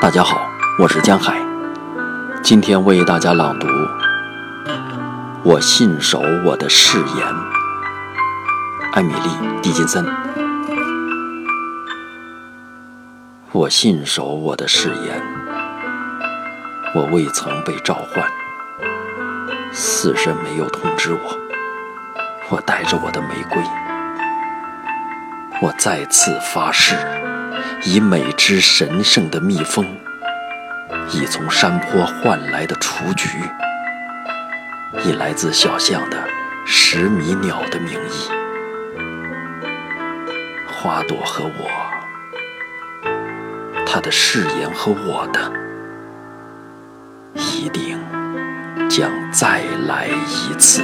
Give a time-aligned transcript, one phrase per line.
[0.00, 1.40] 大家好，我是江海，
[2.42, 3.66] 今天为大家朗读
[5.44, 7.06] 《我信守我的誓言》。
[8.92, 9.28] 艾米丽·
[9.60, 10.04] 狄金森。
[13.52, 15.22] 我信守我的誓言，
[16.94, 18.24] 我未曾被召唤，
[19.72, 21.38] 死神没有通知我，
[22.50, 23.62] 我带着我的玫瑰，
[25.64, 26.94] 我再次发誓。
[27.84, 29.86] 以每只神圣的蜜蜂，
[31.10, 33.28] 以从山坡换来的雏菊，
[35.06, 36.22] 以来自小巷的
[36.66, 38.28] 十米鸟的名义，
[40.66, 41.70] 花朵和我，
[43.86, 45.50] 他的誓言和我的，
[47.34, 47.98] 一定
[48.90, 50.82] 将再来一次。